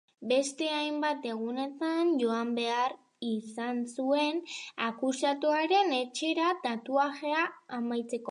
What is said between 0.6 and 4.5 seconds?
hainbat egunetan joan behar izan zuen